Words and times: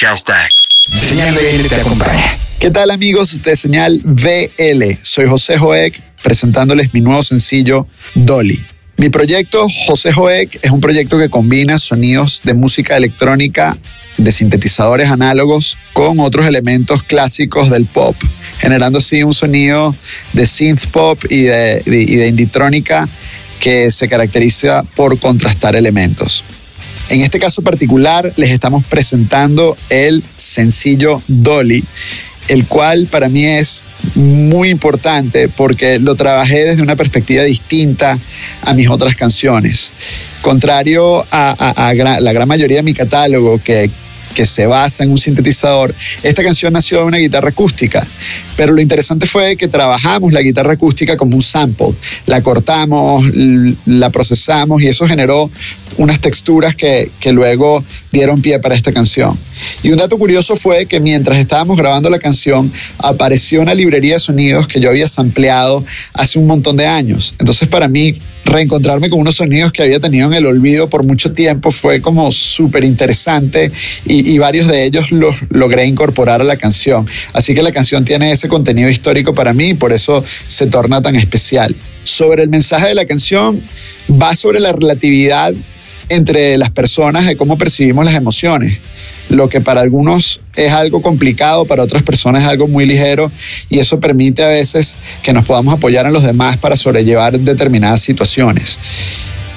Hashtag. 0.00 0.50
Señal 0.96 1.36
te 1.68 1.74
acompaña. 1.74 2.38
¿Qué 2.58 2.70
tal 2.70 2.90
amigos 2.90 3.42
de 3.42 3.54
Señal 3.54 4.00
VL? 4.02 4.98
Soy 5.02 5.26
José 5.28 5.58
Joek 5.58 6.00
presentándoles 6.22 6.94
mi 6.94 7.02
nuevo 7.02 7.22
sencillo 7.22 7.86
Dolly. 8.14 8.64
Mi 8.96 9.10
proyecto 9.10 9.66
José 9.86 10.12
Joek 10.12 10.58
es 10.62 10.70
un 10.70 10.80
proyecto 10.80 11.18
que 11.18 11.28
combina 11.28 11.78
sonidos 11.78 12.40
de 12.42 12.54
música 12.54 12.96
electrónica 12.96 13.76
de 14.16 14.32
sintetizadores 14.32 15.10
análogos 15.10 15.76
con 15.92 16.18
otros 16.20 16.46
elementos 16.46 17.02
clásicos 17.02 17.68
del 17.68 17.84
pop, 17.84 18.16
generando 18.58 19.00
así 19.00 19.22
un 19.22 19.34
sonido 19.34 19.94
de 20.32 20.46
synth 20.46 20.86
pop 20.86 21.22
y 21.28 21.42
de, 21.42 21.82
y 21.84 22.16
de 22.16 22.26
inditrónica 22.26 23.06
que 23.58 23.90
se 23.90 24.08
caracteriza 24.08 24.82
por 24.96 25.18
contrastar 25.18 25.76
elementos. 25.76 26.42
En 27.10 27.22
este 27.22 27.40
caso 27.40 27.62
particular 27.62 28.32
les 28.36 28.50
estamos 28.50 28.86
presentando 28.86 29.76
el 29.88 30.22
sencillo 30.36 31.20
Dolly, 31.26 31.84
el 32.46 32.66
cual 32.66 33.08
para 33.10 33.28
mí 33.28 33.44
es 33.44 33.84
muy 34.14 34.68
importante 34.68 35.48
porque 35.48 35.98
lo 35.98 36.14
trabajé 36.14 36.64
desde 36.64 36.84
una 36.84 36.94
perspectiva 36.94 37.42
distinta 37.42 38.16
a 38.62 38.74
mis 38.74 38.88
otras 38.88 39.16
canciones. 39.16 39.92
Contrario 40.40 41.26
a, 41.32 41.92
la 42.20 42.32
gran 42.32 42.46
mayoría 42.46 42.76
de 42.76 42.84
mi 42.84 42.94
catálogo, 42.94 43.60
que, 43.60 43.90
que 44.34 44.46
se 44.46 44.66
basa 44.66 45.04
en 45.04 45.10
un 45.10 45.18
sintetizador, 45.18 45.94
esta 46.22 46.42
canción 46.42 46.72
nació 46.72 46.98
de 46.98 47.04
una 47.04 47.18
guitarra 47.18 47.50
acústica. 47.50 48.06
Pero 48.56 48.72
lo 48.72 48.80
interesante 48.80 49.26
fue 49.26 49.56
que 49.56 49.68
trabajamos 49.68 50.32
la 50.32 50.42
guitarra 50.42 50.74
acústica 50.74 51.16
como 51.16 51.36
un 51.36 51.42
sample. 51.42 51.94
La 52.26 52.42
cortamos, 52.42 53.24
la 53.86 54.10
procesamos 54.10 54.82
y 54.82 54.88
eso 54.88 55.06
generó 55.06 55.50
unas 55.96 56.20
texturas 56.20 56.74
que, 56.74 57.10
que 57.18 57.32
luego 57.32 57.84
dieron 58.12 58.40
pie 58.40 58.58
para 58.58 58.74
esta 58.74 58.92
canción. 58.92 59.38
Y 59.82 59.90
un 59.90 59.98
dato 59.98 60.18
curioso 60.18 60.56
fue 60.56 60.86
que 60.86 61.00
mientras 61.00 61.38
estábamos 61.38 61.76
grabando 61.76 62.10
la 62.10 62.18
canción, 62.18 62.72
apareció 62.98 63.60
una 63.60 63.74
librería 63.74 64.14
de 64.14 64.20
sonidos 64.20 64.66
que 64.66 64.80
yo 64.80 64.90
había 64.90 65.08
sampleado 65.08 65.84
hace 66.12 66.38
un 66.38 66.46
montón 66.46 66.76
de 66.76 66.86
años. 66.86 67.34
Entonces, 67.38 67.68
para 67.68 67.88
mí, 67.88 68.12
reencontrarme 68.44 69.08
con 69.10 69.20
unos 69.20 69.36
sonidos 69.36 69.72
que 69.72 69.82
había 69.82 70.00
tenido 70.00 70.26
en 70.28 70.34
el 70.34 70.46
olvido 70.46 70.88
por 70.88 71.04
mucho 71.04 71.32
tiempo 71.32 71.70
fue 71.70 72.00
como 72.00 72.32
súper 72.32 72.84
interesante 72.84 73.70
y, 74.04 74.32
y, 74.32 74.38
varios 74.38 74.68
de 74.68 74.84
ellos 74.84 75.12
los 75.12 75.36
logré 75.50 75.86
incorporar 75.86 76.40
a 76.40 76.44
la 76.44 76.56
canción. 76.56 77.06
Así 77.32 77.54
que 77.54 77.62
la 77.62 77.72
canción 77.72 78.04
tiene 78.04 78.32
ese 78.32 78.48
contenido 78.48 78.88
histórico 78.88 79.34
para 79.34 79.52
mí 79.52 79.70
y 79.70 79.74
por 79.74 79.92
eso 79.92 80.24
se 80.46 80.66
torna 80.66 81.00
tan 81.00 81.16
especial. 81.16 81.76
Sobre 82.04 82.42
el 82.42 82.48
mensaje 82.48 82.88
de 82.88 82.94
la 82.94 83.04
canción, 83.04 83.62
va 84.10 84.34
sobre 84.34 84.60
la 84.60 84.72
relatividad 84.72 85.54
entre 86.08 86.58
las 86.58 86.70
personas 86.70 87.26
de 87.26 87.36
cómo 87.36 87.56
percibimos 87.56 88.04
las 88.04 88.14
emociones. 88.14 88.78
Lo 89.30 89.48
que 89.48 89.60
para 89.60 89.80
algunos 89.80 90.40
es 90.56 90.72
algo 90.72 91.00
complicado, 91.00 91.64
para 91.64 91.84
otras 91.84 92.02
personas 92.02 92.42
es 92.42 92.48
algo 92.48 92.66
muy 92.66 92.84
ligero 92.84 93.30
y 93.68 93.78
eso 93.78 94.00
permite 94.00 94.42
a 94.44 94.48
veces 94.48 94.96
que 95.22 95.32
nos 95.32 95.44
podamos 95.44 95.72
apoyar 95.72 96.04
en 96.04 96.12
los 96.12 96.24
demás 96.24 96.56
para 96.56 96.76
sobrellevar 96.76 97.38
determinadas 97.38 98.02
situaciones. 98.02 98.78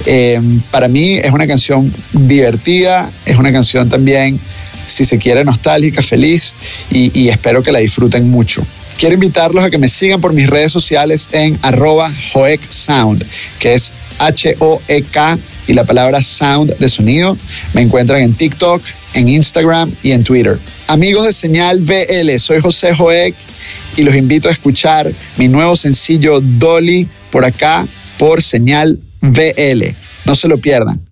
Eh, 0.05 0.39
para 0.69 0.88
mí 0.88 1.13
es 1.16 1.31
una 1.31 1.47
canción 1.47 1.91
divertida, 2.11 3.11
es 3.25 3.35
una 3.38 3.51
canción 3.51 3.89
también, 3.89 4.39
si 4.85 5.05
se 5.05 5.17
quiere, 5.17 5.44
nostálgica, 5.44 6.01
feliz 6.01 6.55
y, 6.91 7.29
espero 7.29 7.63
que 7.63 7.71
la 7.71 7.79
disfruten 7.79 8.29
mucho. 8.29 8.66
Quiero 8.97 9.16
invitarlos 9.16 9.63
a 9.63 9.69
que 9.71 9.79
me 9.79 9.88
sigan 9.88 10.21
por 10.21 10.33
mis 10.33 10.47
redes 10.47 10.71
sociales 10.71 11.29
en 11.31 11.57
arroba 11.63 12.13
Sound, 12.69 13.25
que 13.59 13.73
es 13.73 13.91
H-O-E-K 14.19 15.39
y 15.67 15.73
la 15.73 15.83
palabra 15.83 16.22
sound 16.22 16.78
de 16.78 16.89
sonido. 16.89 17.38
Me 17.73 17.81
encuentran 17.81 18.22
en 18.22 18.33
TikTok, 18.33 18.81
en 19.14 19.30
Instagram 19.30 19.92
y 20.03 20.11
en 20.11 20.23
Twitter. 20.23 20.59
Amigos 20.88 21.25
de 21.25 21.33
Señal 21.33 21.80
VL, 21.81 22.39
soy 22.39 22.61
José 22.61 22.95
Joek 22.95 23.36
y 23.95 24.03
los 24.03 24.16
invito 24.16 24.50
a 24.50 24.52
escuchar 24.52 25.11
mi 25.38 25.47
nuevo 25.47 25.75
sencillo 25.75 26.39
Dolly 26.41 27.08
por 27.31 27.45
acá 27.45 27.86
por 28.17 28.41
Señal 28.41 29.00
VL. 29.22 29.96
No 30.25 30.35
se 30.35 30.47
lo 30.47 30.57
pierdan. 30.57 31.03